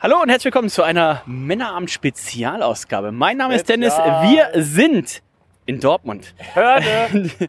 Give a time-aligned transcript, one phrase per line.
[0.00, 3.10] Hallo und herzlich willkommen zu einer Männerabend-Spezialausgabe.
[3.10, 3.94] Mein Name ist Dennis.
[3.96, 5.22] Wir sind
[5.66, 6.34] in Dortmund.
[6.54, 7.30] Hörde.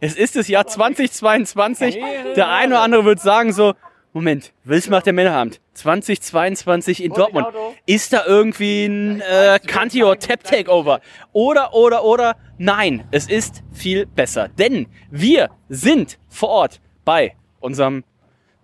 [0.00, 2.00] Es ist das Jahr 2022.
[2.34, 3.74] Der eine oder andere wird sagen so,
[4.12, 5.60] Moment, was macht der Männerabend?
[5.74, 7.46] 2022 in Dortmund.
[7.86, 11.00] Ist da irgendwie ein äh, Kantior Tap Takeover?
[11.32, 12.34] Oder, oder, oder?
[12.56, 14.48] Nein, es ist viel besser.
[14.48, 18.02] Denn wir sind vor Ort bei unserem,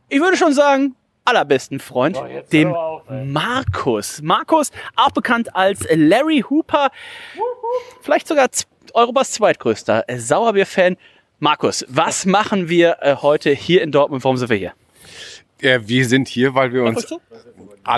[0.09, 2.19] ich würde schon sagen, allerbesten Freund,
[2.53, 2.75] dem
[3.09, 4.21] Markus.
[4.23, 6.91] Markus, auch bekannt als Larry Hooper,
[8.03, 8.49] vielleicht sogar
[8.93, 10.97] Europas zweitgrößter Sauerbier-Fan.
[11.41, 14.23] Markus, was machen wir äh, heute hier in Dortmund?
[14.25, 14.73] Warum sind wir hier?
[15.65, 17.11] Ja, wir sind hier, weil wir uns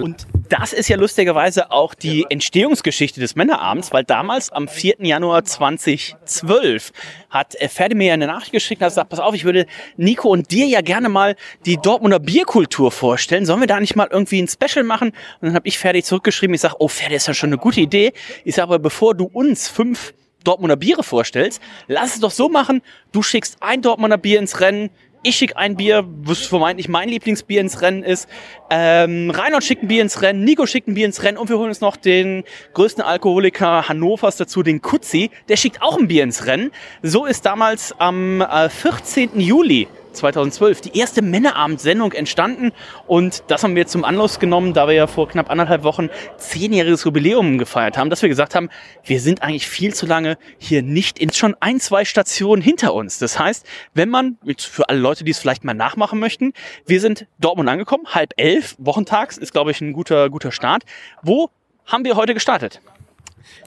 [0.00, 4.98] Und das ist ja lustigerweise auch die Entstehungsgeschichte des Männerabends, weil damals am 4.
[5.00, 6.92] Januar 2012
[7.28, 10.28] hat äh, Ferdi mir eine Nachricht geschickt und hat gesagt, pass auf, ich würde Nico
[10.28, 13.44] und dir ja gerne mal die Dortmunder Bierkultur vorstellen.
[13.46, 15.08] Sollen wir da nicht mal irgendwie ein Special machen?
[15.08, 17.80] Und dann habe ich Ferdi zurückgeschrieben, ich sage, oh Ferdi, ist ja schon eine gute
[17.80, 18.12] Idee.
[18.44, 20.14] Ich sage aber, bevor du uns fünf
[20.46, 24.90] Dortmunder Biere vorstellst, lass es doch so machen, du schickst ein Dortmunder Bier ins Rennen,
[25.26, 28.28] ich schicke ein Bier, was vermeintlich mein Lieblingsbier ins Rennen ist.
[28.70, 31.58] Ähm, Reinhold schickt ein Bier ins Rennen, Nico schickt ein Bier ins Rennen und wir
[31.58, 35.30] holen uns noch den größten Alkoholiker Hannovers dazu, den Kutzi.
[35.48, 36.70] Der schickt auch ein Bier ins Rennen.
[37.02, 39.40] So ist damals am äh, 14.
[39.40, 42.72] Juli 2012 die erste Männerabendsendung entstanden
[43.06, 47.04] und das haben wir zum Anlass genommen, da wir ja vor knapp anderthalb Wochen zehnjähriges
[47.04, 48.68] Jubiläum gefeiert haben, dass wir gesagt haben,
[49.04, 53.18] wir sind eigentlich viel zu lange hier nicht in schon ein, zwei Stationen hinter uns.
[53.18, 56.52] Das heißt, wenn man, jetzt für alle Leute, die es vielleicht mal nachmachen möchten,
[56.86, 60.84] wir sind Dortmund angekommen, halb elf, wochentags, ist glaube ich ein guter, guter Start.
[61.22, 61.50] Wo
[61.86, 62.80] haben wir heute gestartet?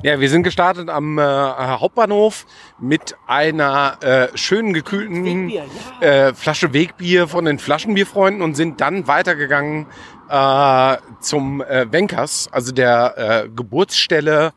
[0.03, 2.45] Ja, wir sind gestartet am äh, Hauptbahnhof
[2.79, 5.65] mit einer äh, schönen gekühlten Wegbier,
[6.01, 9.87] äh, Flasche Wegbier von den Flaschenbierfreunden und sind dann weitergegangen
[10.29, 14.53] äh, zum äh, Wenkers, also der äh, Geburtsstelle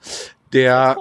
[0.53, 0.97] der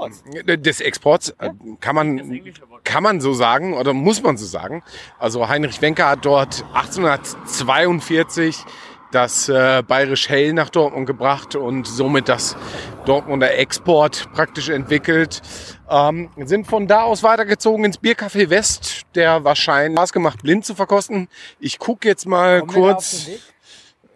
[0.48, 1.50] äh, des Exports, äh,
[1.80, 2.42] kann man
[2.84, 4.84] kann man so sagen oder muss man so sagen.
[5.20, 8.66] Also Heinrich Wenker hat dort 1842
[9.12, 12.56] das äh, Bayerisch Hell nach Dortmund gebracht und somit das
[13.06, 15.42] Dortmunder Export praktisch entwickelt.
[15.90, 20.76] Ähm, sind von da aus weitergezogen ins Biercafé West, der wahrscheinlich Spaß gemacht, blind zu
[20.76, 21.28] verkosten.
[21.60, 23.30] Ich gucke jetzt mal kurz.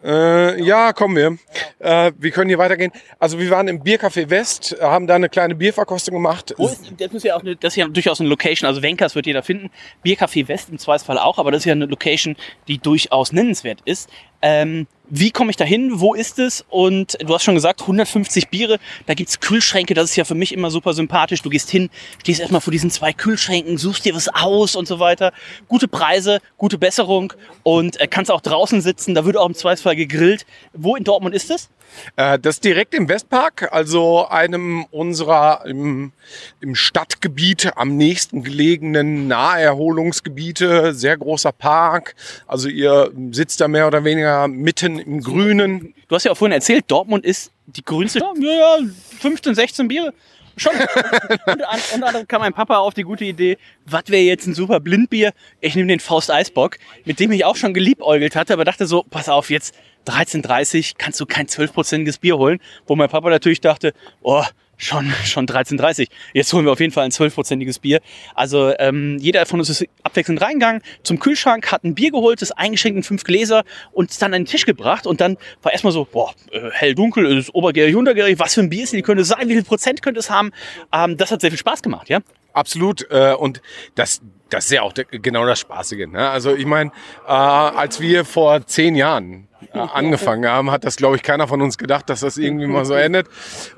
[0.04, 1.38] Äh, ja, kommen wir.
[1.78, 2.92] Äh, wir können hier weitergehen.
[3.18, 6.52] Also wir waren im Biercafé West, haben da eine kleine Bierverkostung gemacht.
[6.52, 9.26] Ist, das, ist ja auch eine, das ist ja durchaus eine Location, also Wenkers wird
[9.26, 9.70] jeder finden,
[10.04, 12.36] Biercafé West im Zweifelsfall auch, aber das ist ja eine Location,
[12.68, 14.08] die durchaus nennenswert ist.
[14.42, 16.00] Ähm, wie komme ich da hin?
[16.00, 16.64] Wo ist es?
[16.68, 20.52] Und du hast schon gesagt, 150 Biere, da gibt's Kühlschränke, das ist ja für mich
[20.52, 21.42] immer super sympathisch.
[21.42, 24.98] Du gehst hin, stehst erstmal vor diesen zwei Kühlschränken, suchst dir was aus und so
[24.98, 25.32] weiter.
[25.68, 27.32] Gute Preise, gute Besserung
[27.62, 30.44] und äh, kannst auch draußen sitzen, da wird auch im Zweifelsfall gegrillt.
[30.72, 31.68] Wo in Dortmund ist es?
[32.16, 36.12] Äh, das ist direkt im Westpark, also einem unserer im,
[36.60, 40.94] im Stadtgebiet am nächsten gelegenen Naherholungsgebiete.
[40.94, 42.14] Sehr großer Park.
[42.46, 45.94] Also ihr sitzt da mehr oder weniger mitten im Grünen.
[46.08, 48.20] Du hast ja auch vorhin erzählt, Dortmund ist die grünste.
[48.20, 48.78] Ja, ja,
[49.20, 50.12] 15, 16 Biere.
[50.56, 50.72] Schon.
[50.74, 54.54] und an- unter anderem kam mein Papa auf die gute Idee, was wäre jetzt ein
[54.54, 55.32] super Blindbier?
[55.60, 59.02] Ich nehme den Faust Eisbock, mit dem ich auch schon geliebäugelt hatte, aber dachte so,
[59.02, 59.74] pass auf, jetzt
[60.06, 62.60] 13,30 kannst du kein 12-prozentiges Bier holen.
[62.86, 64.44] Wo mein Papa natürlich dachte, oh,
[64.76, 66.08] schon, schon 13,30.
[66.32, 68.00] Jetzt holen wir auf jeden Fall ein 12-prozentiges Bier.
[68.34, 72.52] Also ähm, jeder von uns ist abwechselnd reingegangen zum Kühlschrank, hat ein Bier geholt, das
[72.52, 75.06] eingeschenkt in fünf Gläser und dann an den Tisch gebracht.
[75.06, 78.70] Und dann war erstmal so, boah, äh, hell dunkel, ist obergärig, untergärig, was für ein
[78.70, 80.52] Bier ist, die könnte es sein, wie viel Prozent könnte es haben.
[80.92, 82.20] Ähm, das hat sehr viel Spaß gemacht, ja.
[82.52, 83.06] Absolut.
[83.10, 83.60] Äh, und
[83.94, 86.06] das, das ist ja auch der, genau das Spaßige.
[86.06, 86.28] Ne?
[86.28, 86.90] Also ich meine,
[87.26, 91.60] äh, als wir vor zehn Jahren äh, angefangen haben, hat das, glaube ich, keiner von
[91.62, 93.28] uns gedacht, dass das irgendwie mal so endet.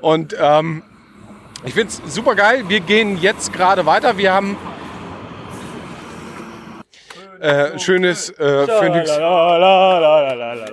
[0.01, 0.83] Und ähm,
[1.65, 2.65] ich finde es super geil.
[2.67, 4.17] Wir gehen jetzt gerade weiter.
[4.17, 4.57] Wir haben
[7.39, 9.09] äh, schönes äh, Phoenix.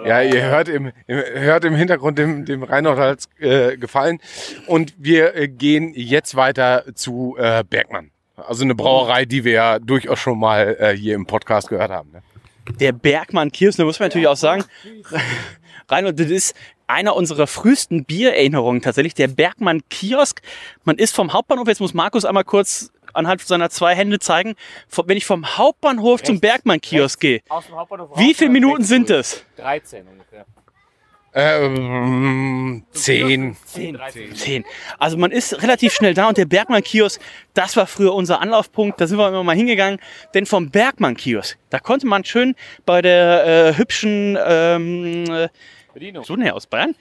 [0.04, 4.18] Ja, ihr hört im, im, hört im Hintergrund dem, dem Reinhold hat's, äh, gefallen.
[4.66, 8.10] Und wir äh, gehen jetzt weiter zu äh, Bergmann.
[8.36, 12.10] Also eine Brauerei, die wir ja durchaus schon mal äh, hier im Podcast gehört haben.
[12.12, 12.22] Ne?
[12.80, 14.64] Der Bergmann Kirsten, da muss man natürlich auch sagen,
[15.88, 16.56] Reinhold, das ist
[16.86, 20.42] einer unserer frühesten Biererinnerungen tatsächlich, der Bergmann Kiosk.
[20.84, 24.54] Man ist vom Hauptbahnhof, jetzt muss Markus einmal kurz anhand seiner zwei Hände zeigen,
[25.06, 28.88] wenn ich vom Hauptbahnhof zum Bergmann Kiosk gehe, Aus dem Hauptbahnhof wie viele Minuten rechts
[28.88, 29.20] sind durch.
[29.20, 29.44] es?
[29.56, 30.44] 13 ungefähr.
[31.38, 33.54] Ähm, zehn.
[33.66, 34.34] 10, 13.
[34.34, 34.64] Zehn.
[34.98, 37.20] Also man ist relativ schnell da und der Bergmann-Kiosk,
[37.52, 40.00] das war früher unser Anlaufpunkt, da sind wir immer mal hingegangen,
[40.32, 42.54] denn vom Bergmann-Kiosk, da konnte man schön
[42.86, 45.48] bei der äh, hübschen, ähm, äh,
[45.92, 46.24] Bedienung.
[46.24, 46.94] so näher aus Bayern?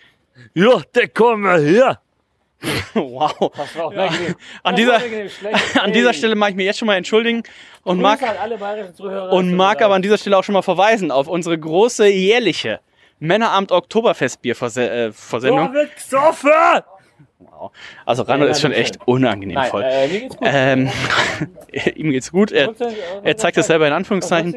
[0.54, 2.02] Ja, der kommen wir her.
[2.94, 3.54] wow.
[3.56, 4.36] Das war auch unangenehm.
[4.64, 4.96] An dieser,
[5.82, 6.14] an dieser.
[6.14, 7.44] Stelle mag ich mir jetzt schon mal entschuldigen
[7.84, 8.26] und Grüße
[9.00, 12.82] mag, und mag aber an dieser Stelle auch schon mal verweisen auf unsere große jährliche
[13.19, 15.67] Männeramt Oktoberfestbier-Versendung.
[15.67, 16.51] So wird gesoffen!
[18.06, 19.83] Also Randall Ja, ist schon echt unangenehm Nein, voll.
[19.83, 20.47] äh, mir geht's gut.
[20.51, 20.89] Ähm,
[21.95, 22.51] ihm geht's gut.
[22.51, 22.73] Er,
[23.23, 24.56] er zeigt es selber in Anführungszeichen.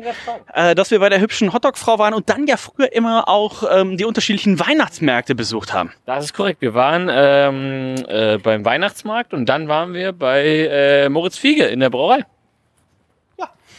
[0.52, 3.96] Äh, dass wir bei der hübschen Hotdog-Frau waren und dann ja früher immer auch ähm,
[3.96, 5.93] die unterschiedlichen Weihnachtsmärkte besucht haben.
[6.06, 6.60] Das ist korrekt.
[6.60, 11.81] Wir waren ähm, äh, beim Weihnachtsmarkt und dann waren wir bei äh, Moritz Fiege in
[11.81, 12.25] der Brauerei.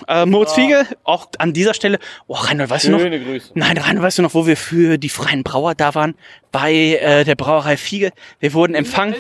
[0.08, 2.00] Äh, Moritz Fiege, auch an dieser Stelle.
[2.28, 3.00] Oh, Reinhold, weißt du noch?
[3.00, 3.52] Schöne Grüße.
[3.56, 6.16] Nein, Reinhold, weißt du noch, wo wir für die freien Brauer da waren?
[6.52, 8.12] Bei äh, der Brauerei Fiege.
[8.40, 9.16] Wir wurden empfangen,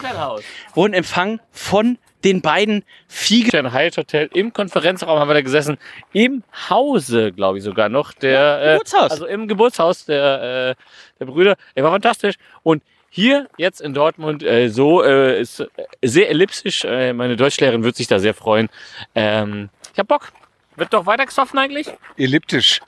[0.73, 3.57] wurden empfangen von den beiden Fiege.
[3.57, 5.77] Ein Hyatt Hotel im Konferenzraum haben wir da gesessen.
[6.13, 8.13] Im Hause, glaube ich sogar noch.
[8.13, 9.11] Der, äh, Geburtshaus.
[9.11, 10.83] Also im Geburtshaus der, äh,
[11.19, 11.55] der Brüder.
[11.75, 12.35] Er war fantastisch.
[12.63, 15.65] Und hier jetzt in Dortmund äh, so äh, ist
[16.03, 16.83] sehr elliptisch.
[16.85, 18.69] Äh, meine Deutschlehrerin wird sich da sehr freuen.
[19.15, 20.31] Ähm, ich hab Bock.
[20.79, 21.87] Wird doch weiter gesoffen eigentlich?
[22.17, 22.81] Elliptisch.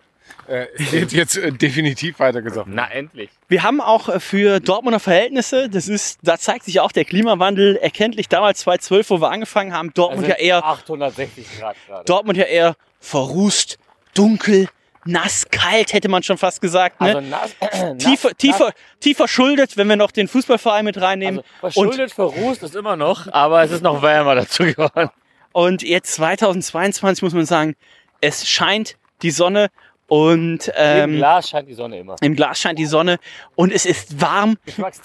[0.47, 2.67] Äh, wird jetzt äh, definitiv weitergesagt.
[2.69, 3.29] Na, endlich.
[3.47, 7.75] Wir haben auch äh, für Dortmunder Verhältnisse, das ist, da zeigt sich auch der Klimawandel
[7.77, 8.27] erkenntlich.
[8.27, 12.05] Damals 2012, wo wir angefangen haben, Dortmund ja eher 860 Grad gerade.
[12.05, 13.77] Dortmund ja eher verrußt,
[14.13, 14.67] dunkel,
[15.05, 17.01] nass, kalt, hätte man schon fast gesagt.
[17.01, 17.15] Ne?
[17.15, 17.55] Also nass,
[17.97, 21.41] tiefer, nass, tiefer, tiefer schuldet, wenn wir noch den Fußballverein mit reinnehmen.
[21.61, 25.09] Also verschuldet, verrußt ist immer noch, aber es ist noch wärmer dazu geworden.
[25.53, 27.75] Und jetzt 2022 muss man sagen,
[28.21, 29.69] es scheint die Sonne
[30.11, 32.17] und Im ähm, Glas scheint die Sonne immer.
[32.21, 33.17] im Glas scheint die Sonne
[33.55, 34.57] und es ist warm.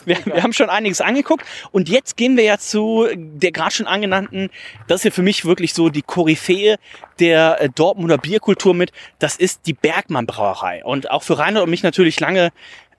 [0.05, 3.87] Wir, wir haben schon einiges angeguckt und jetzt gehen wir ja zu der gerade schon
[3.87, 4.51] angenannten,
[4.89, 6.79] das ist ja für mich wirklich so die Koryphäe
[7.21, 8.91] der äh, Dortmunder Bierkultur mit,
[9.21, 12.51] das ist die Bergmann Brauerei und auch für Rainer und mich natürlich lange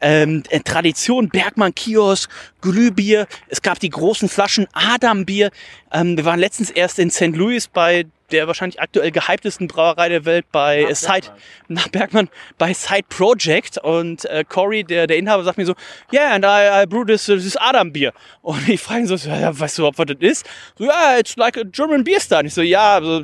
[0.02, 2.30] ähm, äh, Tradition, Bergmann Kiosk,
[2.62, 5.52] Glühbier, es gab die großen Flaschen Adambier.
[5.92, 7.36] Ähm, wir waren letztens erst in St.
[7.36, 11.28] Louis bei der wahrscheinlich aktuell gehyptesten Brauerei der Welt bei äh, Side,
[11.68, 15.76] nach Bergmann, bei Side Project und äh, Corey, der, der Inhaber, sagt mir so,
[16.12, 18.14] yeah, and I, I brew this, this Adam-Bier.
[18.42, 20.46] Und ich frage ihn so, ja, weißt du überhaupt, was das ist?
[20.78, 22.42] So, ja, it's like a German beer style.
[22.42, 23.24] Und ich so, ja, also,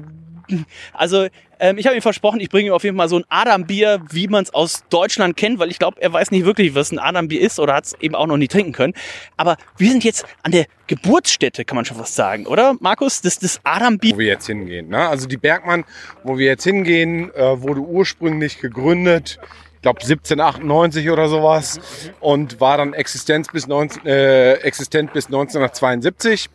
[0.93, 1.27] also
[1.63, 4.27] ähm, ich habe ihm versprochen, ich bringe ihm auf jeden Fall so ein Adam-Bier, wie
[4.27, 7.39] man es aus Deutschland kennt, weil ich glaube, er weiß nicht wirklich, was ein Adam-Bier
[7.39, 8.93] ist oder hat es eben auch noch nie trinken können.
[9.37, 13.21] Aber wir sind jetzt an der Geburtsstätte, kann man schon fast sagen, oder, Markus?
[13.21, 14.13] Das, das Adam-Bier.
[14.13, 14.89] wo wir jetzt hingehen.
[14.89, 15.07] Ne?
[15.07, 15.85] Also die Bergmann,
[16.25, 19.39] wo wir jetzt hingehen, äh, wurde ursprünglich gegründet,
[19.75, 21.79] ich glaube 1798 oder sowas,
[22.19, 26.49] und war dann Existenz bis 19, äh, existent bis 1972.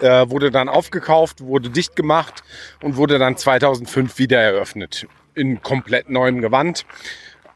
[0.00, 2.42] Äh, wurde dann aufgekauft, wurde dicht gemacht
[2.82, 5.06] und wurde dann 2005 wieder eröffnet.
[5.34, 6.86] In komplett neuem Gewand.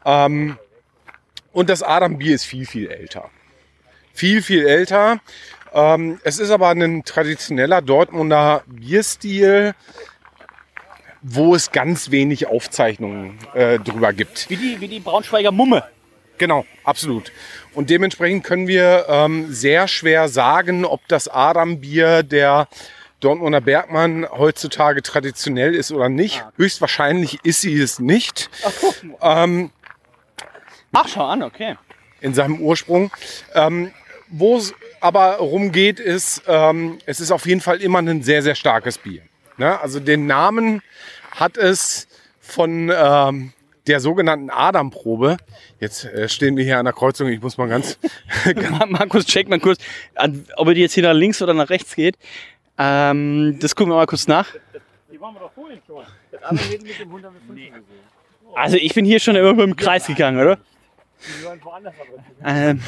[0.05, 0.57] Ähm,
[1.51, 3.29] und das Adam-Bier ist viel, viel älter.
[4.13, 5.19] Viel, viel älter.
[5.73, 9.73] Ähm, es ist aber ein traditioneller Dortmunder Bierstil,
[11.21, 14.49] wo es ganz wenig Aufzeichnungen äh, drüber gibt.
[14.49, 15.83] Wie die, wie die Braunschweiger Mumme.
[16.37, 17.31] Genau, absolut.
[17.73, 22.67] Und dementsprechend können wir ähm, sehr schwer sagen, ob das Adam-Bier der
[23.21, 26.45] Dortmunder Bergmann heutzutage traditionell ist oder nicht.
[26.57, 28.49] Höchstwahrscheinlich ist sie es nicht
[29.21, 29.71] ähm,
[30.91, 31.75] Ach, schau an, okay.
[32.21, 33.11] in seinem Ursprung.
[33.53, 33.91] Ähm,
[34.29, 38.55] Wo es aber rumgeht, ist, ähm, es ist auf jeden Fall immer ein sehr, sehr
[38.55, 39.21] starkes Bier.
[39.57, 39.79] Ne?
[39.79, 40.81] Also den Namen
[41.31, 42.07] hat es
[42.39, 43.53] von ähm,
[43.87, 45.37] der sogenannten Adam-Probe.
[45.79, 47.27] Jetzt äh, stehen wir hier an der Kreuzung.
[47.29, 47.99] Ich muss mal ganz.
[48.87, 49.79] Markus, check mal kurz,
[50.15, 52.17] an, ob er jetzt hier nach links oder nach rechts geht.
[52.77, 54.47] Ähm, das gucken wir mal kurz nach.
[58.55, 60.57] Also ich bin hier schon immer im Kreis gegangen, oder?
[62.43, 62.81] Ähm,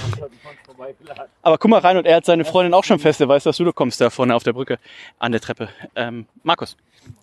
[1.41, 3.21] aber guck mal rein und er hat seine Freundin auch schon fest.
[3.21, 4.79] Er weiß, dass du da kommst da vorne auf der Brücke
[5.19, 5.69] an der Treppe.
[5.95, 6.77] Ähm, Markus.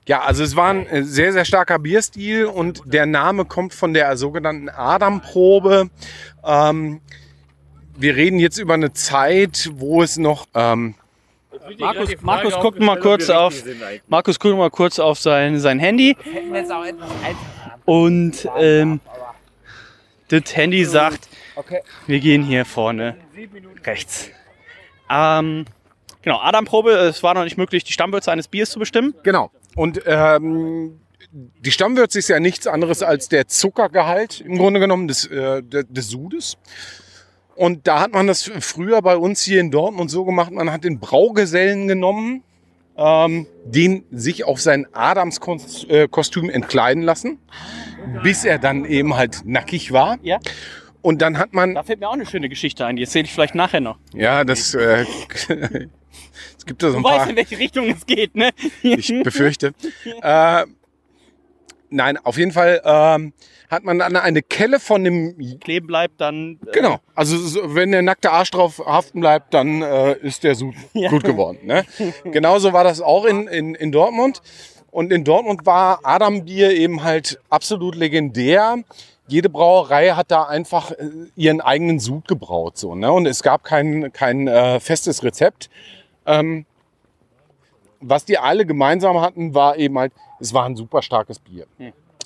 [0.07, 3.93] Ja, also es war ein äh, sehr, sehr starker Bierstil und der Name kommt von
[3.95, 5.91] der sogenannten Adam-Probe.
[6.45, 7.01] Ähm,
[7.97, 10.95] wir reden jetzt über eine Zeit, wo es noch ähm,
[11.79, 13.55] Markus, Markus guckt mal kurz auf.
[14.09, 16.17] Markus guckt mal kurz auf sein, sein Handy.
[17.85, 19.01] Und ähm,
[20.29, 21.29] Das Handy sagt,
[22.07, 23.17] wir gehen hier vorne
[23.85, 24.31] rechts.
[25.11, 25.65] Ähm,
[26.23, 29.15] genau, Adam-Probe, es war noch nicht möglich, die Stammwürze eines Biers zu bestimmen.
[29.23, 29.51] Genau.
[29.77, 35.27] Und ähm, die Stammwürze ist ja nichts anderes als der Zuckergehalt im Grunde genommen des,
[35.27, 36.57] äh, de- des Sudes.
[37.57, 40.83] Und da hat man das früher bei uns hier in Dortmund so gemacht, man hat
[40.85, 42.43] den Braugesellen genommen,
[42.97, 47.39] ähm, den sich auf sein Adamskostüm entkleiden lassen,
[48.23, 50.19] bis er dann eben halt nackig war.
[50.23, 50.39] Ja.
[51.05, 53.33] Und dann hat man Da fällt mir auch eine schöne Geschichte ein, die erzähle ich
[53.33, 53.99] vielleicht nachher noch.
[54.15, 55.05] Ja, das äh,
[56.57, 57.29] es gibt da so Du ein weißt, paar.
[57.31, 58.51] in welche Richtung es geht, ne?
[58.83, 59.75] Ich befürchte.
[60.23, 60.65] äh,
[61.91, 63.35] nein, auf jeden Fall ähm,
[63.71, 65.37] hat man dann eine Kelle von dem.
[65.61, 66.59] Kleben bleibt, dann.
[66.69, 67.01] Äh, Genau.
[67.15, 70.75] Also so, wenn der nackte Arsch drauf haften bleibt, dann äh, ist der Sud
[71.11, 71.59] gut geworden.
[71.65, 71.85] Ne?
[72.25, 74.41] Genauso war das auch in, in, in Dortmund.
[74.91, 78.79] Und in Dortmund war Adam Bier eben halt absolut legendär.
[79.27, 80.97] Jede Brauerei hat da einfach äh,
[81.35, 82.77] ihren eigenen Sud gebraut.
[82.77, 83.11] So, ne?
[83.11, 85.71] Und es gab kein, kein äh, festes Rezept.
[86.27, 86.67] Ähm,
[88.01, 91.67] was die alle gemeinsam hatten, war eben halt, es war ein super starkes Bier.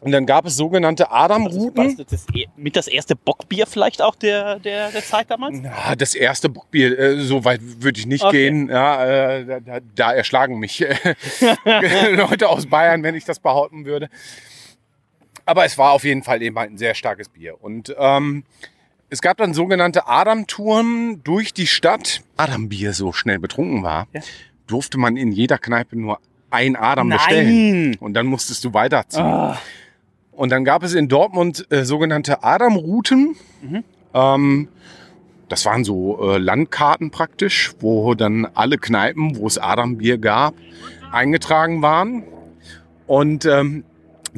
[0.00, 1.10] Und dann gab es sogenannte
[1.96, 5.58] das, das, e- mit das erste Bockbier vielleicht auch der, der, der Zeit damals?
[5.62, 8.44] Ja, das erste Bockbier, äh, so weit würde ich nicht Okay.
[8.50, 8.68] gehen.
[8.68, 10.94] Ja, äh, da, da, da erschlagen mich äh,
[12.14, 14.08] Leute aus Bayern, wenn ich das behaupten würde.
[15.48, 17.54] Aber es war auf jeden Fall eben halt ein sehr starkes Bier.
[17.62, 18.44] Und ähm,
[19.08, 22.20] es gab dann sogenannte Adam-Touren durch die Stadt.
[22.36, 24.20] Adam-Bier so schnell betrunken war, Ja.
[24.66, 27.96] durfte man in jeder Kneipe nur ein Adam bestellen.
[27.98, 29.24] Und dann musstest du weiterziehen.
[29.24, 29.58] Ah,
[30.32, 33.34] Und dann gab es in Dortmund äh, sogenannte Adam-Routen.
[34.12, 34.68] Ähm,
[35.48, 40.52] das waren so äh, Landkarten praktisch, wo dann alle Kneipen, wo es Adam-Bier gab,
[41.10, 42.22] eingetragen waren.
[43.06, 43.84] Und ähm,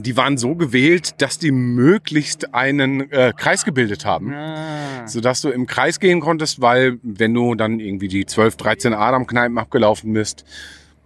[0.07, 4.33] die waren so gewählt, dass die möglichst einen äh, Kreis gebildet haben.
[4.33, 5.07] ah.
[5.07, 9.59] Sodass du im Kreis gehen konntest, weil wenn du dann irgendwie die 12, 13 Adam-Kneipen
[9.59, 10.45] abgelaufen bist,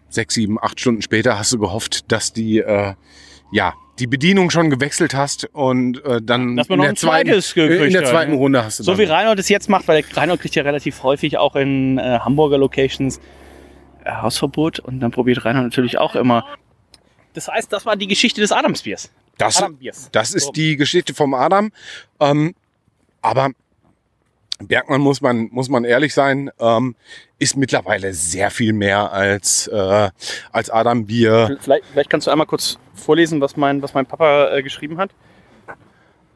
[0.09, 2.95] sechs, sieben, acht Stunden später hast du gehofft, dass die, äh,
[3.53, 6.97] ja, die Bedienung schon gewechselt hast und äh, dann Dass man in, noch der ein
[6.97, 8.39] zweiten, zweites äh, in gekriegt der zweiten ne?
[8.39, 11.03] Runde hast du So wie Reinhold es jetzt macht, weil der Reinhold kriegt ja relativ
[11.03, 13.21] häufig auch in äh, Hamburger Locations
[14.05, 16.45] äh, Hausverbot und dann probiert Reinhold natürlich auch immer.
[17.35, 19.11] Das heißt, das war die Geschichte des Adamsbiers.
[19.39, 20.09] das, Adambiers.
[20.13, 20.53] das ist So.
[20.53, 21.71] die Geschichte vom Adam.
[22.21, 22.55] Ähm,
[23.21, 23.51] aber
[24.61, 26.95] Bergmann muss man, muss man ehrlich sein, ähm,
[27.39, 30.11] ist mittlerweile sehr viel mehr als, äh,
[30.53, 31.59] als Adam Bier.
[31.61, 35.11] Vielleicht, vielleicht kannst du einmal kurz vorlesen, was mein, was mein Papa äh, geschrieben hat.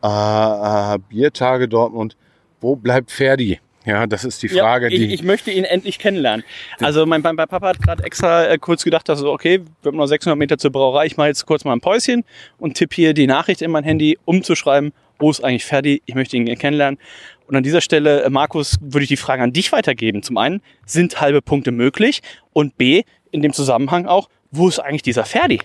[0.02, 2.16] Äh, Biertage Dortmund.
[2.60, 3.60] Wo bleibt Ferdi?
[3.88, 5.14] Ja, das ist die Frage, ja, ich, die.
[5.14, 6.44] ich möchte ihn endlich kennenlernen.
[6.78, 9.96] Also mein, mein, Papa hat gerade extra äh, kurz gedacht, dass so, okay, wir haben
[9.96, 12.22] noch 600 Meter zur Brauerei, ich mache jetzt kurz mal ein Päuschen
[12.58, 16.02] und tippe hier die Nachricht in mein Handy, um zu schreiben, wo ist eigentlich Ferdi,
[16.04, 17.00] ich möchte ihn kennenlernen.
[17.46, 20.22] Und an dieser Stelle, äh, Markus, würde ich die Frage an dich weitergeben.
[20.22, 22.20] Zum einen, sind halbe Punkte möglich?
[22.52, 25.60] Und B, in dem Zusammenhang auch, wo ist eigentlich dieser Ferdi?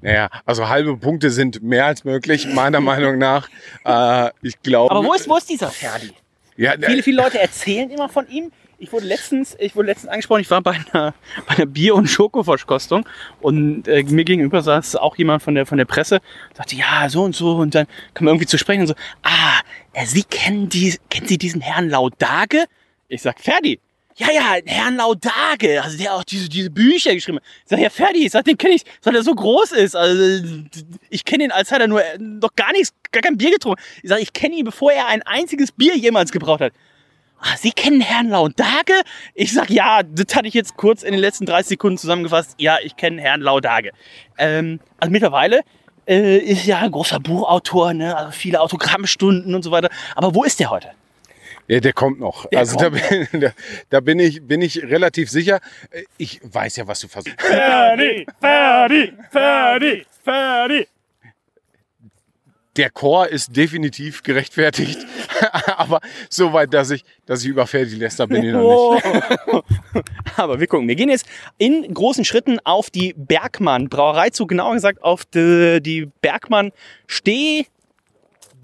[0.00, 3.48] naja, also halbe Punkte sind mehr als möglich, meiner Meinung nach.
[3.84, 4.90] Äh, ich glaube.
[4.90, 6.12] Aber wo ist, wo ist dieser Ferdi?
[6.56, 8.52] Ja, Viele, viele Leute erzählen immer von ihm.
[8.78, 11.14] Ich wurde letztens, ich wurde letztens angesprochen, ich war bei einer,
[11.46, 13.08] bei einer Bier- und Schokoverkostung
[13.40, 16.20] und äh, mir gegenüber saß auch jemand von der, von der Presse,
[16.54, 19.60] sagte, ja, so und so und dann kam irgendwie zu sprechen und so, ah,
[20.04, 22.64] Sie kennen die, kennen Sie diesen Herrn Laudage?
[23.08, 23.80] Ich sag, Ferdi.
[24.16, 27.44] Ja, ja, Herrn Laudage, also der auch diese, diese Bücher geschrieben hat.
[27.64, 29.96] Ich sag, ja, Ferdi, ich sag, den kenne ich, seit er so groß ist.
[29.96, 30.64] Also,
[31.10, 33.82] ich kenne ihn, als hat er nur äh, noch gar nichts, gar kein Bier getrunken.
[34.02, 36.72] Ich sag, ich kenne ihn, bevor er ein einziges Bier jemals gebraucht hat.
[37.40, 39.02] Ah, Sie kennen Herrn Laudage?
[39.34, 42.54] Ich sag, ja, das hatte ich jetzt kurz in den letzten 30 Sekunden zusammengefasst.
[42.58, 43.90] Ja, ich kenne Herrn Laudage.
[44.38, 45.62] Ähm, also mittlerweile
[46.06, 48.16] äh, ist ja ein großer Buchautor, ne?
[48.16, 49.90] also viele Autogrammstunden und so weiter.
[50.14, 50.90] Aber wo ist der heute?
[51.66, 52.46] Ja, der kommt noch.
[52.46, 53.52] Der also kommt da, bin, da,
[53.90, 55.60] da bin ich bin ich relativ sicher.
[56.18, 57.40] Ich weiß ja, was du versuchst.
[57.40, 60.86] Ferdi, Ferdi, Ferdi, Ferdi.
[62.76, 64.98] Der Chor ist definitiv gerechtfertigt,
[65.76, 69.04] aber so weit, dass ich dass ich über Ferdi Lester bin ich noch nicht.
[69.46, 69.62] Oh.
[70.36, 70.88] Aber wir gucken.
[70.88, 75.80] Wir gehen jetzt in großen Schritten auf die Bergmann Brauerei zu, genauer gesagt auf die,
[75.80, 76.72] die Bergmann
[77.06, 77.66] Steh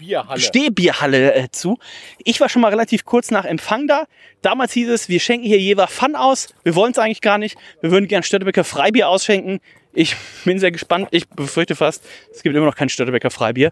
[0.01, 0.41] Bierhalle.
[0.41, 1.77] Stehbierhalle äh, zu.
[2.23, 4.05] Ich war schon mal relativ kurz nach Empfang da.
[4.41, 6.47] Damals hieß es, wir schenken hier Jever Fun aus.
[6.63, 7.55] Wir wollen es eigentlich gar nicht.
[7.81, 9.59] Wir würden gern Störtebecker Freibier ausschenken.
[9.93, 11.09] Ich bin sehr gespannt.
[11.11, 12.03] Ich befürchte fast,
[12.33, 13.71] es gibt immer noch kein Störtebecker Freibier.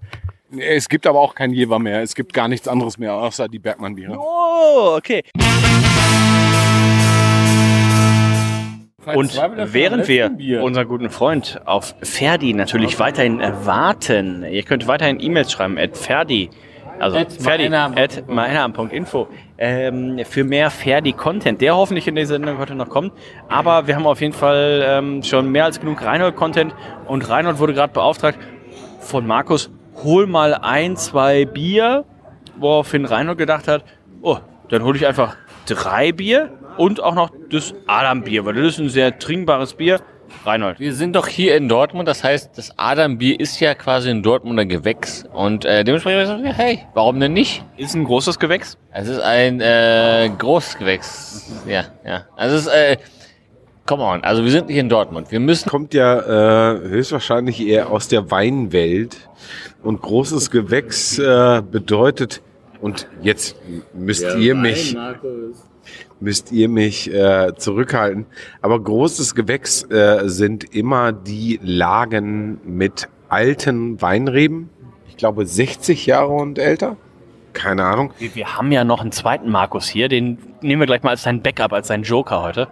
[0.57, 2.01] Es gibt aber auch kein Jever mehr.
[2.01, 4.17] Es gibt gar nichts anderes mehr außer die Bergmann Biere.
[4.19, 5.23] Oh, okay.
[9.15, 15.51] Und während wir unseren guten Freund auf Ferdi natürlich weiterhin erwarten, ihr könnt weiterhin E-Mails
[15.51, 16.49] schreiben at Ferdi,
[16.99, 22.75] also At Ferdi, at meinam.info, ähm, für mehr Ferdi-Content, der hoffentlich in der Sendung heute
[22.75, 23.13] noch kommt.
[23.47, 26.73] Aber wir haben auf jeden Fall ähm, schon mehr als genug Reinhold-Content.
[27.07, 28.37] Und Reinhold wurde gerade beauftragt
[28.99, 29.71] von Markus,
[30.03, 32.03] hol mal ein, zwei Bier,
[32.57, 33.85] woraufhin Reinhold gedacht hat,
[34.21, 34.37] oh,
[34.67, 38.89] dann hole ich einfach drei Bier und auch noch das Adam-Bier, weil das ist ein
[38.89, 39.99] sehr trinkbares Bier.
[40.45, 40.79] Reinhold.
[40.79, 44.65] Wir sind doch hier in Dortmund, das heißt, das Adam-Bier ist ja quasi ein Dortmunder
[44.65, 45.25] Gewächs.
[45.33, 47.65] Und äh, dementsprechend haben wir hey, warum denn nicht?
[47.77, 48.77] Ist ein großes Gewächs?
[48.91, 51.51] Es ist ein äh, Großgewächs.
[51.67, 52.25] Ja, ja.
[52.37, 52.97] Also es ist, äh,
[53.85, 55.31] come on, also wir sind hier in Dortmund.
[55.31, 55.67] Wir müssen.
[55.67, 59.17] Kommt ja äh, höchstwahrscheinlich eher aus der Weinwelt.
[59.83, 62.41] Und großes Gewächs äh, bedeutet,
[62.81, 63.55] und jetzt
[63.93, 64.95] müsst ihr mich,
[66.19, 68.25] müsst ihr mich äh, zurückhalten.
[68.61, 74.69] Aber großes Gewächs äh, sind immer die Lagen mit alten Weinreben.
[75.07, 76.97] Ich glaube 60 Jahre und älter.
[77.53, 78.13] Keine Ahnung.
[78.19, 81.23] Wir, wir haben ja noch einen zweiten Markus hier, den nehmen wir gleich mal als
[81.23, 82.67] seinen Backup, als seinen Joker heute.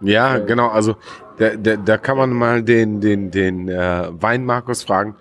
[0.00, 0.68] Ja, genau.
[0.68, 0.96] Also
[1.38, 5.16] da, da, da kann man mal den, den, den äh, Weinmarkus fragen.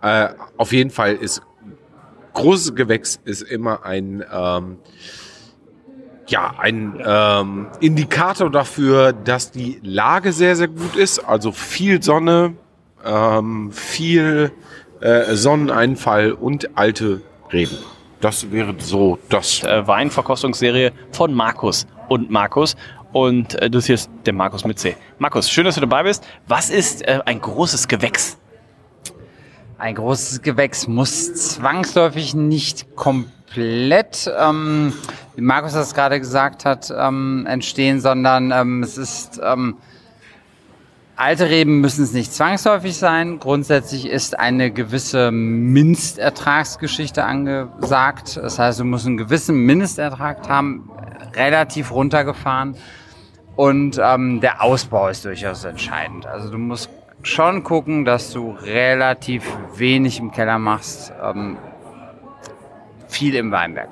[0.00, 1.42] Äh, auf jeden Fall ist
[2.32, 4.78] großes Gewächs ist immer ein ähm,
[6.28, 11.18] ja ein ähm, Indikator dafür, dass die Lage sehr sehr gut ist.
[11.18, 12.54] Also viel Sonne,
[13.04, 14.52] ähm, viel
[15.00, 17.78] äh, Sonneneinfall und alte Reben.
[18.20, 19.64] Das wäre so das.
[19.64, 22.76] Äh, Weinverkostungsserie von Markus und Markus.
[23.12, 24.96] Und äh, das hier ist der Markus mit C.
[25.18, 26.24] Markus, schön, dass du dabei bist.
[26.46, 28.38] Was ist äh, ein großes Gewächs?
[29.76, 34.92] Ein großes Gewächs muss zwangsläufig nicht komplett, ähm,
[35.36, 39.76] wie Markus das gerade gesagt hat, ähm, entstehen, sondern ähm, es ist, ähm,
[41.16, 43.38] alte Reben müssen es nicht zwangsläufig sein.
[43.38, 48.36] Grundsätzlich ist eine gewisse Minstertragsgeschichte angesagt.
[48.36, 50.90] Das heißt, du musst einen gewissen Mindestertrag haben,
[51.34, 52.76] relativ runtergefahren.
[53.56, 56.26] Und ähm, der Ausbau ist durchaus entscheidend.
[56.26, 56.88] Also du musst
[57.22, 59.44] schon gucken, dass du relativ
[59.76, 61.56] wenig im Keller machst, ähm,
[63.12, 63.90] viel im Weinberg.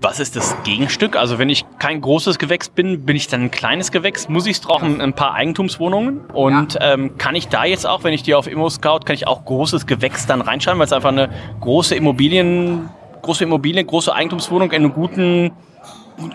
[0.00, 1.16] Was ist das Gegenstück?
[1.16, 4.28] Also wenn ich kein großes Gewächs bin, bin ich dann ein kleines Gewächs?
[4.28, 6.26] Muss ich brauchen ein paar Eigentumswohnungen?
[6.26, 9.26] Und ähm, kann ich da jetzt auch, wenn ich die auf Immo Scout, kann ich
[9.26, 12.90] auch großes Gewächs dann reinschreiben, weil es einfach eine große Immobilien,
[13.22, 15.52] große Immobilie, große Eigentumswohnung in einer guten,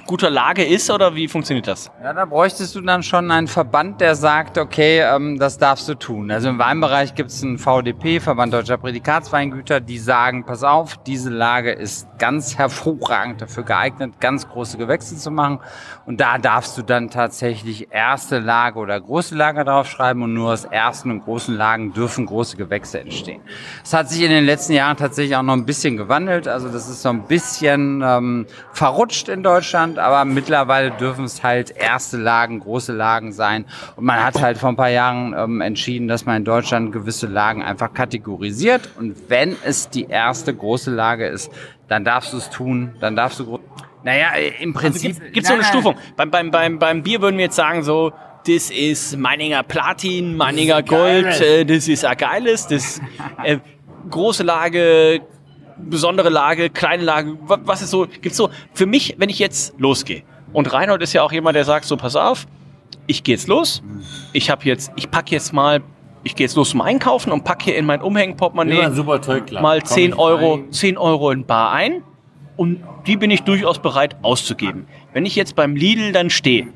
[0.05, 0.89] guter Lage ist?
[0.89, 1.91] Oder wie funktioniert das?
[2.03, 5.95] Ja, da bräuchtest du dann schon einen Verband, der sagt, okay, ähm, das darfst du
[5.95, 6.31] tun.
[6.31, 11.29] Also im Weinbereich gibt es einen VDP, Verband Deutscher Prädikatsweingüter, die sagen, pass auf, diese
[11.29, 15.59] Lage ist ganz hervorragend dafür geeignet, ganz große Gewächse zu machen.
[16.05, 20.65] Und da darfst du dann tatsächlich erste Lage oder große Lage draufschreiben und nur aus
[20.65, 23.41] ersten und großen Lagen dürfen große Gewächse entstehen.
[23.83, 26.47] Das hat sich in den letzten Jahren tatsächlich auch noch ein bisschen gewandelt.
[26.47, 31.71] Also das ist so ein bisschen ähm, verrutscht in Deutschland, aber mittlerweile dürfen es halt
[31.71, 33.65] erste Lagen, große Lagen sein.
[33.95, 37.27] Und man hat halt vor ein paar Jahren ähm, entschieden, dass man in Deutschland gewisse
[37.27, 38.89] Lagen einfach kategorisiert.
[38.97, 41.51] Und wenn es die erste große Lage ist,
[41.87, 43.59] dann darfst du es tun, dann darfst du...
[44.03, 45.15] Naja, äh, im Prinzip...
[45.19, 45.71] Also Gibt es so eine nein.
[45.71, 45.95] Stufung?
[46.15, 48.13] Beim, beim, beim, beim Bier würden wir jetzt sagen so,
[48.47, 53.01] das ist Meininger Platin, Meininger Gold, äh, das ist ein geiles, das
[53.43, 53.57] äh,
[54.09, 55.21] große Lage,
[55.89, 59.73] besondere Lage, kleine Lage, wa- was ist so, gibt's so, für mich, wenn ich jetzt
[59.79, 62.47] losgehe, und Reinhold ist ja auch jemand, der sagt so, pass auf,
[63.07, 63.81] ich gehe jetzt los,
[64.33, 65.81] ich habe jetzt, ich pack jetzt mal,
[66.23, 68.75] ich gehe jetzt los zum Einkaufen und pack hier in mein Umhängenportemonnaie
[69.61, 70.71] mal Komm 10 ich Euro, rein.
[70.71, 72.03] 10 Euro in Bar ein
[72.57, 74.85] und die bin ich durchaus bereit auszugeben.
[75.13, 76.67] Wenn ich jetzt beim Lidl dann stehe,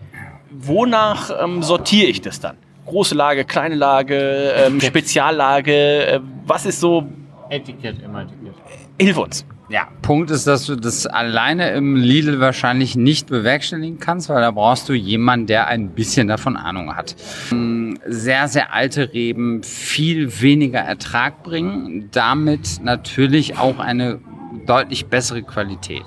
[0.51, 2.57] wonach ähm, sortiere ich das dann?
[2.85, 7.05] Große Lage, kleine Lage, ähm, Speziallage, äh, was ist so,
[7.49, 8.53] Etikett, immer Etikett.
[8.99, 9.45] Hilf uns.
[9.69, 14.51] Ja, Punkt ist, dass du das alleine im Lidl wahrscheinlich nicht bewerkstelligen kannst, weil da
[14.51, 17.15] brauchst du jemanden, der ein bisschen davon Ahnung hat.
[17.51, 24.19] Ähm, Sehr, sehr alte Reben viel weniger Ertrag bringen, damit natürlich auch eine
[24.67, 26.03] deutlich bessere Qualität.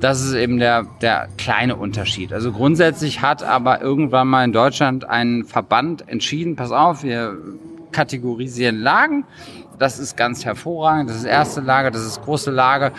[0.00, 2.32] Das ist eben der, der kleine Unterschied.
[2.32, 7.36] Also grundsätzlich hat aber irgendwann mal in Deutschland ein Verband entschieden, pass auf, wir
[7.92, 9.24] kategorisieren Lagen.
[9.78, 11.10] Das ist ganz hervorragend.
[11.10, 12.92] Das ist erste Lage, das ist große Lage.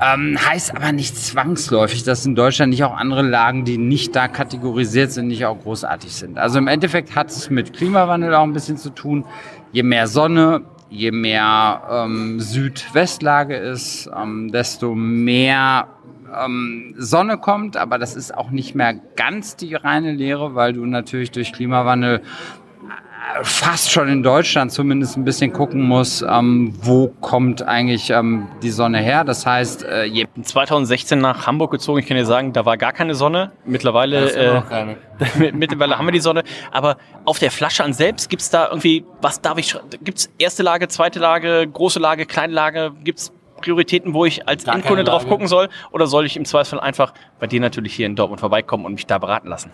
[0.00, 4.26] Ähm, heißt aber nicht zwangsläufig, dass in Deutschland nicht auch andere Lagen, die nicht da
[4.26, 6.38] kategorisiert sind, nicht auch großartig sind.
[6.38, 9.24] Also im Endeffekt hat es mit Klimawandel auch ein bisschen zu tun.
[9.70, 15.88] Je mehr Sonne, je mehr ähm, Südwestlage ist, ähm, desto mehr
[16.34, 20.84] ähm, Sonne kommt, aber das ist auch nicht mehr ganz die reine Lehre, weil du
[20.84, 22.22] natürlich durch Klimawandel
[23.42, 28.70] fast schon in Deutschland zumindest ein bisschen gucken muss, ähm, wo kommt eigentlich ähm, die
[28.70, 29.24] Sonne her.
[29.24, 32.00] Das heißt, äh, je 2016 nach Hamburg gezogen.
[32.00, 33.52] Ich kann dir sagen, da war gar keine Sonne.
[33.64, 34.96] Mittlerweile, äh,
[35.52, 36.42] mittlerweile haben wir die Sonne.
[36.70, 40.88] Aber auf der Flasche an selbst gibt's da irgendwie, was darf ich, gibt's erste Lage,
[40.88, 42.92] zweite Lage, große Lage, kleine Lage?
[43.02, 45.68] Gibt's Prioritäten, wo ich als Gar Endkunde keine drauf gucken soll?
[45.92, 49.06] Oder soll ich im Zweifelsfall einfach bei dir natürlich hier in Dortmund vorbeikommen und mich
[49.06, 49.70] da beraten lassen?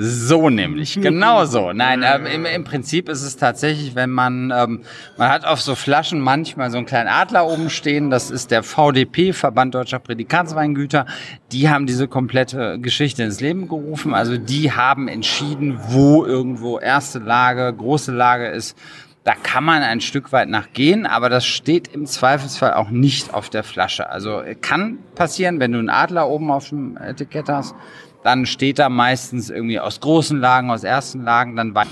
[0.00, 1.72] So nämlich, genau so.
[1.72, 4.82] Nein, ähm, im, im Prinzip ist es tatsächlich, wenn man, ähm,
[5.16, 8.62] man hat auf so Flaschen manchmal so einen kleinen Adler oben stehen, das ist der
[8.62, 11.04] VDP, Verband Deutscher Prädikatsweingüter,
[11.50, 17.18] die haben diese komplette Geschichte ins Leben gerufen, also die haben entschieden, wo irgendwo erste
[17.18, 18.78] Lage, große Lage ist,
[19.24, 23.50] da kann man ein Stück weit nachgehen, aber das steht im Zweifelsfall auch nicht auf
[23.50, 24.08] der Flasche.
[24.08, 27.74] Also äh, kann passieren, wenn du einen Adler oben auf dem Etikett hast,
[28.22, 31.84] dann steht da meistens irgendwie aus großen Lagen, aus ersten Lagen, dann wei-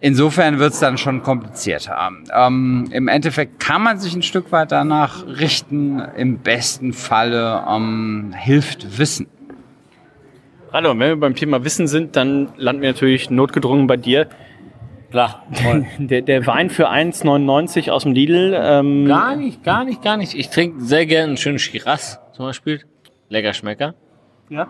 [0.00, 2.10] Insofern wird es dann schon komplizierter.
[2.32, 5.98] Ähm, Im Endeffekt kann man sich ein Stück weit danach richten.
[6.16, 9.26] Im besten Falle ähm, hilft Wissen.
[10.72, 14.28] Hallo, wenn wir beim Thema Wissen sind, dann landen wir natürlich notgedrungen bei dir.
[15.10, 15.42] Klar.
[15.98, 18.54] Der, der Wein für 1,99 aus dem Lidl.
[18.56, 20.34] Ähm, Gar nicht, gar nicht, gar nicht.
[20.34, 22.82] Ich trinke sehr gerne einen schönen Shiraz zum Beispiel.
[23.30, 23.94] Lecker Schmecker.
[24.48, 24.68] Ja.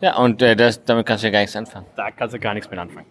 [0.00, 1.86] Ja, und äh, das, damit kannst du ja gar nichts anfangen.
[1.96, 3.06] Da kannst du gar nichts mit anfangen.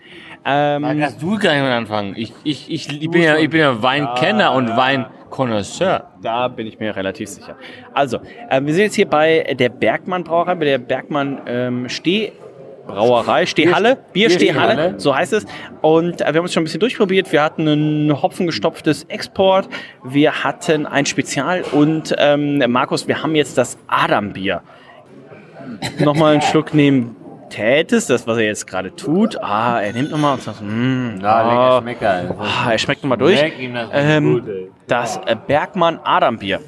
[0.45, 2.13] Ähm, Da kannst du gar nicht mit anfangen.
[2.15, 6.11] Ich, ich, ich, ich, bin, ja, ich bin ja Weinkenner und Weinkonnoisseur.
[6.21, 7.55] Da bin ich mir relativ sicher.
[7.93, 8.19] Also,
[8.49, 13.97] äh, wir sind jetzt hier bei der Bergmann Brauerei, bei der Bergmann ähm, Stehbrauerei, Stehhalle,
[14.13, 14.99] Bierstehhalle, Bierstehhalle.
[14.99, 15.45] so heißt es.
[15.81, 17.31] Und äh, wir haben uns schon ein bisschen durchprobiert.
[17.31, 19.67] Wir hatten ein hopfengestopftes Export,
[20.03, 24.61] wir hatten ein Spezial und ähm, Markus, wir haben jetzt das Adambier.
[25.99, 27.15] Nochmal einen Schluck nehmen
[27.49, 29.41] tätest, das, was er jetzt gerade tut.
[29.41, 32.35] Ah, er nimmt nochmal und sagt, mm, ah, Schmecker.
[32.39, 33.39] ah, er schmeckt nochmal durch.
[33.39, 34.43] Das Ähm, gut,
[34.87, 36.59] das äh, Bergmann Adambier.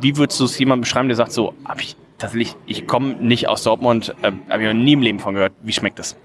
[0.00, 3.48] Wie würdest du es jemandem beschreiben, der sagt so, hab ich, tatsächlich, ich komme nicht
[3.48, 5.52] aus Dortmund, äh, habe ich noch nie im Leben von gehört.
[5.62, 6.16] Wie schmeckt das?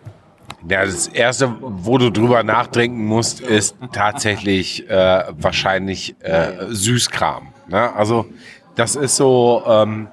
[0.69, 7.47] Ja, das erste, wo du drüber nachdenken musst, ist tatsächlich äh, wahrscheinlich äh, Süßkram.
[7.67, 7.95] Ne?
[7.95, 8.27] Also
[8.75, 10.07] das ist so ähm,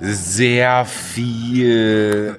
[0.00, 2.38] sehr viel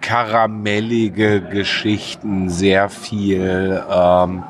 [0.00, 4.42] karamellige Geschichten, sehr viel ähm,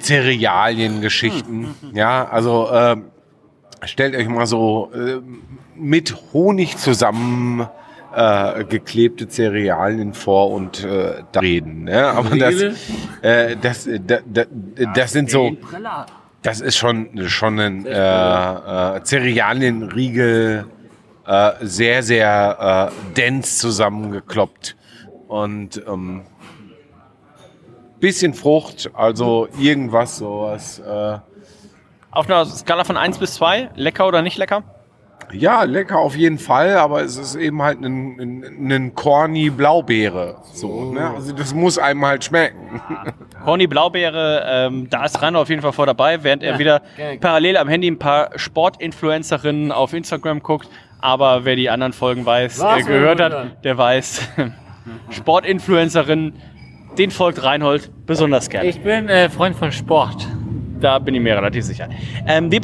[0.00, 1.74] Cerealiengeschichten.
[1.92, 3.04] Ja, also ähm,
[3.84, 5.20] stellt euch mal so äh,
[5.74, 7.66] mit Honig zusammen
[8.14, 11.84] äh, geklebte Cerealien vor und äh, da reden.
[11.84, 12.06] Ne?
[12.06, 12.54] Aber das,
[13.22, 14.44] äh, das, äh, da, da,
[14.94, 15.56] das sind so,
[16.48, 20.64] das ist schon schon ein äh, äh, Cerealienriegel,
[21.26, 24.74] äh, sehr sehr äh, dense zusammengekloppt
[25.26, 26.22] und ähm,
[28.00, 30.78] bisschen Frucht, also irgendwas sowas.
[30.78, 31.18] Äh,
[32.12, 34.62] Auf einer Skala von 1 bis 2, lecker oder nicht lecker?
[35.30, 40.36] Ja, lecker auf jeden Fall, aber es ist eben halt ein, ein, ein corny Blaubeere.
[40.54, 41.10] So, ne?
[41.10, 42.80] Also das muss einem halt schmecken.
[43.44, 47.18] Corny Blaubeere, ähm, da ist Rainer auf jeden Fall vor dabei, während er wieder gerne.
[47.18, 50.68] parallel am Handy ein paar Sportinfluencerinnen auf Instagram guckt.
[51.00, 54.28] Aber wer die anderen Folgen weiß, äh, gehört hat, der weiß,
[55.10, 56.34] Sportinfluencerinnen,
[56.96, 58.68] den folgt Reinhold besonders gerne.
[58.68, 60.26] Ich bin äh, Freund von Sport.
[60.80, 61.88] Da bin ich mir relativ sicher.
[62.26, 62.60] Ähm, die,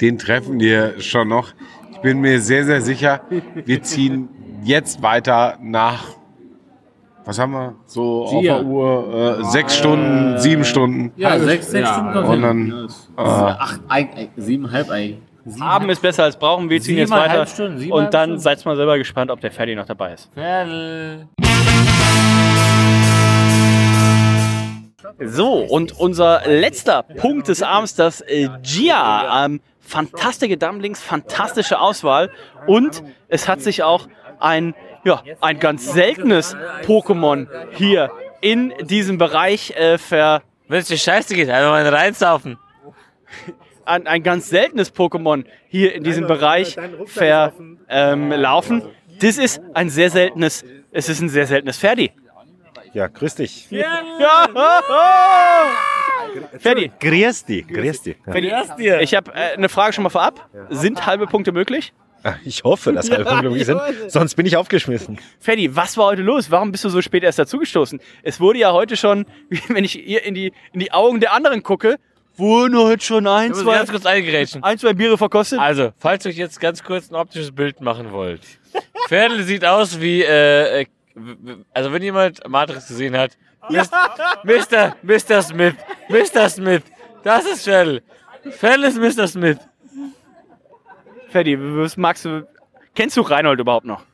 [0.00, 1.52] Den treffen wir schon noch.
[1.92, 3.22] Ich bin mir sehr, sehr sicher,
[3.54, 4.28] wir ziehen
[4.64, 6.04] jetzt weiter nach,
[7.24, 8.54] was haben wir, so auf Vier.
[8.54, 11.12] der Uhr, äh, sechs Stunden, sieben Stunden.
[11.16, 15.18] Ja, sechs, sechs Stunden Und dann, äh, Acht, Ei, Ei, siebeneinhalb Ei.
[15.60, 16.70] Haben ist besser als brauchen.
[16.70, 17.44] Wir ziehen jetzt weiter.
[17.46, 18.38] Stunden, und dann Stunden.
[18.40, 20.30] seid mal selber gespannt, ob der Ferdi noch dabei ist.
[20.34, 21.28] Pferdl.
[25.20, 29.44] So, und unser letzter Punkt des Abends, das äh, Gia.
[29.44, 32.30] Ähm, fantastische Dumplings, fantastische Auswahl.
[32.66, 34.08] Und es hat sich auch
[34.40, 40.98] ein, ja, ein ganz seltenes Pokémon hier in diesem Bereich äh, ver, Wenn es dir
[40.98, 42.58] scheiße geht, einfach mal reinsaufen.
[43.84, 47.80] ein, ein ganz seltenes Pokémon hier in diesem Bereich verlaufen.
[47.88, 48.82] Ähm, laufen.
[49.20, 52.12] das ist ein sehr seltenes, es ist ein sehr seltenes Ferdi.
[52.92, 53.68] Ja, grüß dich.
[53.70, 54.02] Ja!
[56.58, 58.16] Ferdi, Grüß dich, grüß dich.
[58.24, 58.52] Ferdi,
[59.00, 60.48] ich habe äh, eine Frage schon mal vorab.
[60.70, 61.92] Sind halbe Punkte möglich?
[62.44, 65.18] Ich hoffe, dass alle möglich sind, sonst bin ich aufgeschmissen.
[65.40, 66.50] Ferdi, was war heute los?
[66.50, 68.00] Warum bist du so spät erst dazugestoßen?
[68.22, 69.26] Es wurde ja heute schon,
[69.68, 71.98] wenn ich ihr in die, in die Augen der anderen gucke,
[72.36, 74.64] Wurden heute schon ein, zwei, ganz kurz eingerätschen.
[74.64, 75.60] ein, zwei Biere verkostet?
[75.60, 78.40] Also, falls ihr euch jetzt ganz kurz ein optisches Bild machen wollt.
[79.06, 80.86] Pferdel sieht aus wie, äh, äh,
[81.72, 83.38] also wenn jemand Matrix gesehen hat,
[83.70, 83.84] Mr.
[85.04, 85.42] Mr.
[85.42, 85.74] Smith,
[86.08, 86.48] Mr.
[86.48, 86.82] Smith,
[87.22, 88.02] das ist Pferdel.
[88.50, 89.28] Pferdel ist Mr.
[89.28, 89.58] Smith.
[91.34, 92.46] Ferdi, was magst du,
[92.94, 94.04] kennst du Reinhold überhaupt noch?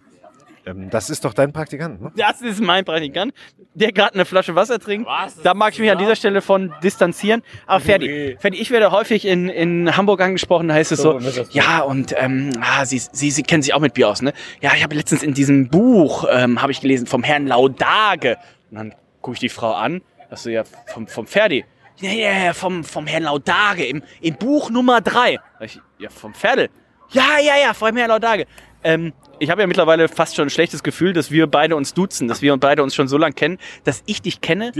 [0.64, 2.12] Ähm, das ist doch dein Praktikant, ne?
[2.16, 3.34] Das ist mein Praktikant,
[3.74, 5.06] der gerade eine Flasche Wasser trinkt.
[5.42, 7.42] Da mag ich mich an dieser Stelle von distanzieren.
[7.66, 11.18] Aber Ferdi, Ferdi, ich werde häufig in, in Hamburg angesprochen, da heißt es so,
[11.50, 14.32] ja, und ähm, ah, Sie, Sie, Sie kennen sich auch mit Bier aus, ne?
[14.62, 18.38] Ja, ich habe letztens in diesem Buch, ähm, habe ich gelesen, vom Herrn Laudage.
[18.70, 21.66] Und dann gucke ich die Frau an, das ist ja vom, vom Ferdi.
[21.98, 25.38] Ja, ja, ja, vom, vom Herrn Laudage, im, im Buch Nummer drei.
[25.58, 26.70] Sag Ich, ja, vom Pferdel.
[27.12, 28.46] Ja, ja, ja, vom Herrn Laudage.
[28.82, 32.28] Ähm, ich habe ja mittlerweile fast schon ein schlechtes Gefühl, dass wir beide uns duzen,
[32.28, 34.72] dass wir beide uns schon so lange kennen, dass ich dich kenne,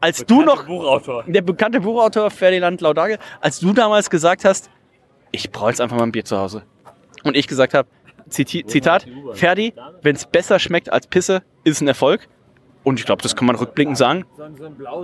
[0.00, 1.24] als du noch, Buchautor.
[1.26, 4.70] der bekannte Buchautor Ferdinand Laudage, als du damals gesagt hast,
[5.32, 6.62] ich brauche jetzt einfach mal ein Bier zu Hause.
[7.24, 7.88] Und ich gesagt habe,
[8.28, 9.72] Zitat, Ferdi,
[10.02, 12.28] wenn es besser schmeckt als Pisse, ist ein Erfolg.
[12.86, 14.24] Und ich glaube, das kann man rückblickend sagen.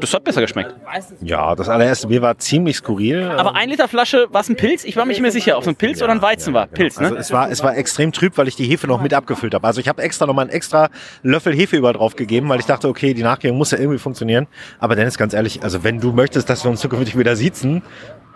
[0.01, 0.73] Das hat besser geschmeckt.
[1.21, 3.25] Ja, das allererste Bier war ziemlich skurril.
[3.25, 4.85] Aber ein Liter Flasche, war es ein Pilz?
[4.85, 6.68] Ich war mir nicht mehr sicher, ob es ein Pilz oder ein Weizen war.
[6.68, 7.18] Pilz, Also ne?
[7.18, 9.66] es war, es war extrem trüb, weil ich die Hefe noch mit abgefüllt habe.
[9.66, 10.90] Also ich habe extra noch mal einen extra
[11.25, 14.47] Löffel Hefe über drauf gegeben, weil ich dachte, okay, die Nachgärung muss ja irgendwie funktionieren.
[14.79, 17.83] Aber Dennis, ganz ehrlich, also wenn du möchtest, dass wir uns zukünftig wieder siezen,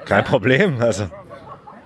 [0.07, 0.81] kein Problem.
[0.81, 1.05] Also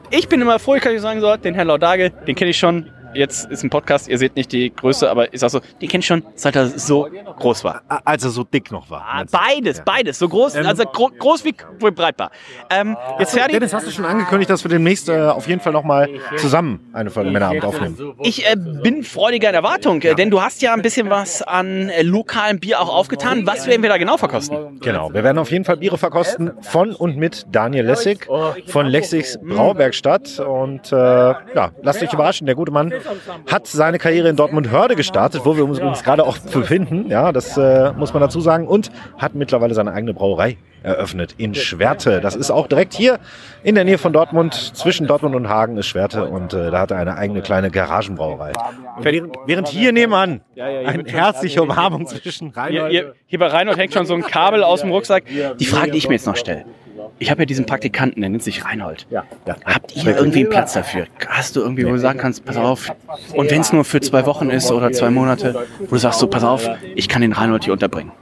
[0.08, 2.58] Ich bin immer froh, ich kann dir sagen, so, den Herrn Laudage, den kenne ich
[2.58, 2.90] schon.
[3.14, 6.00] Jetzt ist ein Podcast, ihr seht nicht die Größe, aber ist auch so, den kenne
[6.00, 7.82] ich schon, seit er so groß war.
[8.04, 9.04] also so dick noch war.
[9.06, 12.30] Ah, Beides, beides, so groß, also gro groß wie, wie breit war.
[12.70, 13.54] Ähm, jetzt fertig.
[13.54, 16.88] Dennis, hast du schon angekündigt, dass wir demnächst äh, auf jeden Fall noch mal zusammen
[16.92, 18.14] eine Folge Männerabend aufnehmen?
[18.22, 21.88] Ich äh, bin freudiger in Erwartung, äh, denn du hast ja ein bisschen was an
[21.88, 23.46] äh, lokalem Bier auch aufgetan.
[23.46, 24.80] Was werden wir da genau verkosten?
[24.80, 28.28] Genau, wir werden auf jeden Fall Biere verkosten von und mit Daniel Lessig
[28.66, 30.38] von Lexigs Brauwerkstatt.
[30.40, 32.92] Und äh, ja, lasst euch überraschen, der gute Mann
[33.50, 37.08] hat seine Karriere in Dortmund Hörde gestartet, wo wir uns übrigens gerade auch befinden.
[37.08, 38.66] Ja, das äh, muss man dazu sagen.
[38.66, 42.20] Und hat mittlerweile seine eigene Brauerei eröffnet in Schwerte.
[42.20, 43.18] Das ist auch direkt hier
[43.62, 44.54] in der Nähe von Dortmund.
[44.54, 48.52] Zwischen Dortmund und Hagen ist Schwerte und äh, da hat er eine eigene kleine Garagenbrauerei.
[49.00, 53.92] Während, während hier nebenan eine herzliche Umarmung zwischen Hier, Reinhold hier, hier bei Reinhold hängt
[53.92, 55.24] schon so ein Kabel aus dem Rucksack.
[55.58, 56.64] Die Frage, die ich mir jetzt noch stelle.
[57.18, 59.06] Ich habe ja diesen Praktikanten, der nennt sich Reinhold.
[59.64, 61.06] Habt ihr irgendwie einen Platz dafür?
[61.28, 62.90] Hast du irgendwie, wo du sagen kannst, pass auf,
[63.34, 66.26] und wenn es nur für zwei Wochen ist oder zwei Monate, wo du sagst so,
[66.26, 68.12] pass auf, ich kann den Reinhold hier unterbringen.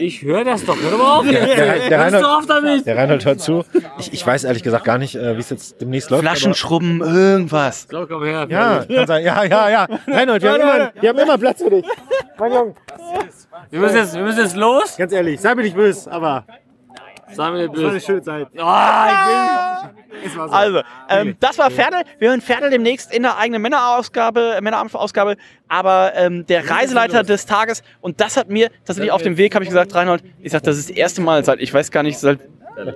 [0.00, 1.26] Ich höre das doch, hör mal auf.
[1.28, 1.44] Der,
[1.88, 2.86] der, Hörst du auf Reinhold, damit?
[2.86, 3.64] der Reinhold hört zu.
[3.98, 6.22] Ich, ich weiß ehrlich gesagt gar nicht, äh, wie es jetzt demnächst läuft.
[6.22, 7.88] Flaschenschrubben, irgendwas.
[7.90, 8.46] So, komm her.
[8.48, 9.24] Ja, kann sein.
[9.24, 9.88] Ja, ja, ja.
[10.06, 11.84] Reinhold, wir haben, immer, wir haben immer Platz für dich.
[12.38, 12.74] Mein Junge,
[13.70, 14.96] Wir müssen jetzt, wir müssen jetzt los.
[14.96, 16.44] ganz ehrlich, sei mir nicht böse, aber
[17.34, 18.00] Sagen wir es war eine böse.
[18.00, 18.48] schöne Zeit.
[18.58, 19.90] Ah,
[20.24, 20.54] Es war so.
[20.54, 22.02] Also, ähm, das war Pferdel.
[22.18, 25.36] Wir hören Pferdel demnächst in der eigenen Männerausgabe, Männerausgabe.
[25.68, 29.64] Aber ähm, der Reiseleiter des Tages, und das hat mir tatsächlich auf dem Weg, habe
[29.64, 32.18] ich gesagt, Reinhold, ich sag, das ist das erste Mal seit, ich weiß gar nicht,
[32.18, 32.40] seit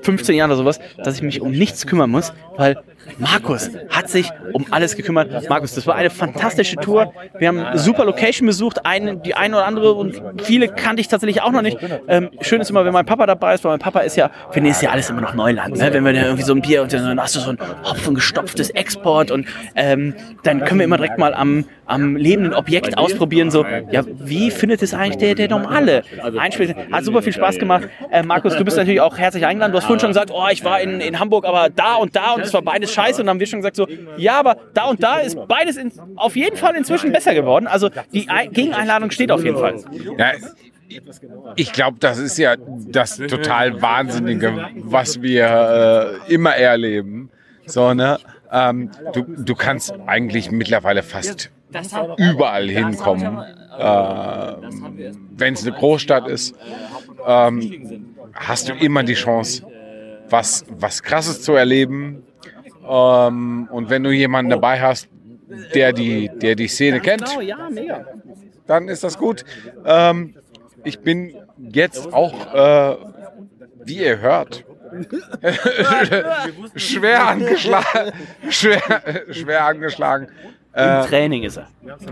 [0.03, 2.77] 15 Jahren oder sowas, dass ich mich um nichts kümmern muss, weil
[3.19, 5.49] Markus hat sich um alles gekümmert.
[5.49, 7.13] Markus, das war eine fantastische Tour.
[7.39, 11.43] Wir haben super Location besucht, eine, die eine oder andere und viele kannte ich tatsächlich
[11.43, 11.79] auch noch nicht.
[12.09, 14.61] Ähm, schön ist immer, wenn mein Papa dabei ist, weil mein Papa ist ja, für
[14.61, 15.77] den ist ja alles immer noch Neuland.
[15.77, 15.93] Ne?
[15.93, 19.31] Wenn wir da irgendwie so ein Bier und dann hast du so ein hopfengestopftes Export
[19.31, 24.03] und ähm, dann können wir immer direkt mal am, am lebenden Objekt ausprobieren, so, ja,
[24.07, 26.03] wie findet es eigentlich der, der normale
[26.39, 26.75] Einspieler?
[26.91, 27.89] Hat super viel Spaß gemacht.
[28.11, 29.73] Äh, Markus, du bist natürlich auch herzlich eingeladen.
[29.73, 32.33] Du hast vorhin schon gesagt, oh, ich war in, in Hamburg, aber da und da
[32.33, 33.21] und es war beides scheiße.
[33.21, 35.93] Und dann haben wir schon gesagt, so, ja, aber da und da ist beides in,
[36.17, 37.67] auf jeden Fall inzwischen besser geworden.
[37.67, 39.77] Also die Ein- Gegeneinladung steht auf jeden Fall.
[40.19, 40.33] Ja,
[41.57, 42.57] ich glaube, das ist ja
[42.89, 47.31] das total Wahnsinnige, was wir äh, immer erleben.
[47.65, 48.19] So, ne?
[48.51, 51.51] Ähm, du, du kannst eigentlich mittlerweile fast
[52.19, 53.39] überall hinkommen.
[53.79, 53.83] Äh,
[55.31, 56.55] Wenn es eine Großstadt ist,
[57.27, 59.65] ähm, hast du immer die Chance,
[60.29, 62.23] was, was Krasses zu erleben.
[62.87, 65.09] Ähm, und wenn du jemanden dabei hast,
[65.75, 67.37] der die, der die Szene kennt,
[67.71, 68.07] mega.
[68.67, 69.45] dann ist das gut.
[69.85, 70.35] Ähm,
[70.85, 72.97] ich bin jetzt auch, äh,
[73.85, 74.65] wie ihr hört,
[76.77, 78.13] schwer angeschlagen.
[78.51, 80.29] Schwer, schwer angeschlagen.
[80.75, 81.67] Im Äh, Training ist er.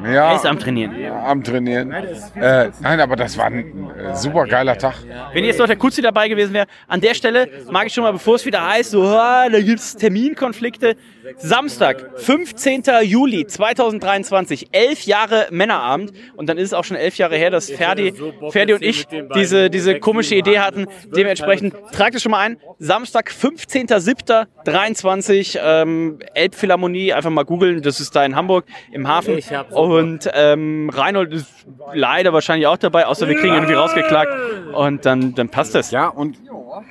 [0.04, 0.94] ja, Er ist am Trainieren.
[1.24, 1.90] am Trainieren.
[1.92, 4.96] Äh, nein, aber das war ein äh, super geiler Tag.
[5.32, 8.12] Wenn jetzt noch der Kutzi dabei gewesen wäre, an der Stelle mag ich schon mal,
[8.12, 10.94] bevor es wieder heißt, so, ah, da gibt es Terminkonflikte.
[11.38, 12.82] Samstag, 15.
[13.04, 16.12] Juli 2023, elf Jahre Männerabend.
[16.36, 18.12] Und dann ist es auch schon elf Jahre her, dass Ferdi,
[18.50, 20.86] Ferdi und ich diese, diese komische Idee hatten.
[21.16, 22.58] Dementsprechend tragt es schon mal ein.
[22.78, 27.80] Samstag, 15.07.23, ähm, Elbphilharmonie, einfach mal googeln.
[27.82, 28.49] Das ist da in Hamburg
[28.92, 29.36] im Hafen.
[29.38, 31.48] Ich hab's Und ähm, Reinhold ist
[31.92, 34.30] leider wahrscheinlich auch dabei, außer wir kriegen irgendwie rausgeklagt.
[34.74, 35.90] Und dann, dann passt das.
[35.90, 36.38] Ja, und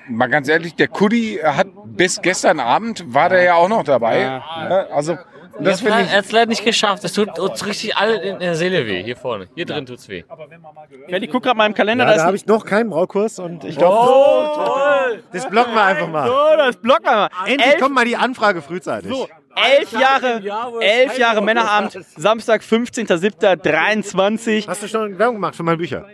[0.08, 4.22] mal ganz ehrlich, der Kuddy hat bis gestern Abend war der ja auch noch dabei.
[4.22, 5.18] Ja, also
[5.62, 6.16] das Er finde ich.
[6.16, 7.04] hat es leider nicht geschafft.
[7.04, 9.04] Das tut uns richtig alle in der Seele weh.
[9.04, 9.48] Hier vorne.
[9.56, 10.24] Hier drin tut's weh.
[11.10, 12.06] Ferdi, guck gerade mal im Kalender.
[12.08, 15.24] Ja, da habe ich noch keinen Braukurs und ich glaube, Oh, toll!
[15.34, 16.28] das blocken wir einfach mal.
[16.28, 17.30] So, das blocken wir mal.
[17.46, 19.12] Endlich Elf, kommt mal die Anfrage frühzeitig.
[19.56, 20.42] Elf Jahre,
[20.82, 24.68] elf Jahre Männerabend, Samstag, 15.07.23.
[24.68, 26.06] Hast du schon Werbung gemacht für meine Bücher?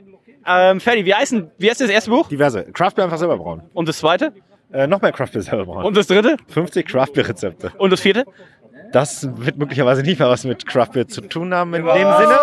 [0.47, 2.27] Ähm, Ferdi, wie heißt, denn- wie heißt das erste Buch?
[2.29, 2.63] Diverse.
[2.71, 3.63] Craftbeer einfach selber brauen.
[3.73, 4.31] Und das zweite?
[4.71, 5.85] Äh, noch mehr Craftbeer selber brauen.
[5.85, 6.37] Und das dritte?
[6.49, 7.71] 50 Craftbeer-Rezepte.
[7.77, 8.25] Und das vierte?
[8.91, 12.39] Das wird möglicherweise nicht mehr was mit Craftbeer zu tun haben in dem Sinne.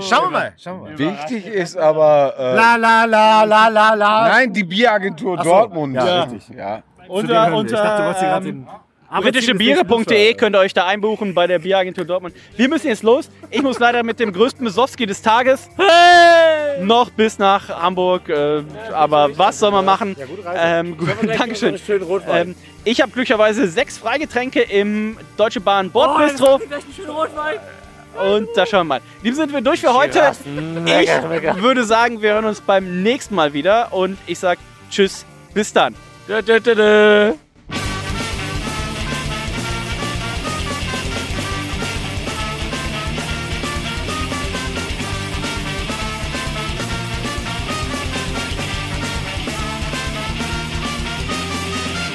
[0.00, 0.52] Schauen wir mal.
[0.58, 0.98] Schauen wir mal.
[0.98, 2.34] Wichtig ist aber.
[2.38, 4.28] Äh, La la la la la la.
[4.28, 5.94] Nein, die Bieragentur so, Dortmund.
[5.94, 6.56] ja, richtig.
[6.56, 6.82] Ja.
[7.08, 8.66] Unter, unter ähm,
[9.20, 12.34] britischebiere.de könnt ihr euch da einbuchen bei der Bieragentur Dortmund.
[12.56, 13.30] Wir müssen jetzt los.
[13.50, 15.68] Ich muss leider mit dem größten Besowski des Tages
[16.80, 18.28] noch bis nach Hamburg.
[18.28, 20.16] Äh, aber was soll man machen?
[20.54, 21.78] Ähm, gut, Dankeschön.
[22.28, 26.60] Ähm, ich habe glücklicherweise sechs Freigetränke im Deutsche Bahn Bordbistro.
[28.34, 29.00] Und da schauen wir mal.
[29.24, 30.32] Diesem sind wir durch für heute.
[31.56, 33.92] Ich würde sagen, wir hören uns beim nächsten Mal wieder.
[33.92, 35.94] Und ich sage Tschüss, bis dann.